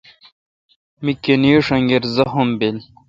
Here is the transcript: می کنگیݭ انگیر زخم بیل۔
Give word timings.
می 1.03 1.13
کنگیݭ 1.23 1.65
انگیر 1.75 2.03
زخم 2.15 2.47
بیل۔ 2.59 2.77